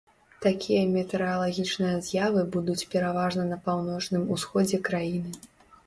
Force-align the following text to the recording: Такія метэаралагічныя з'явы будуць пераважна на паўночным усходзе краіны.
Такія 0.45 0.79
метэаралагічныя 0.93 2.01
з'явы 2.09 2.41
будуць 2.57 2.87
пераважна 2.95 3.47
на 3.53 3.63
паўночным 3.69 4.29
усходзе 4.37 4.85
краіны. 4.91 5.31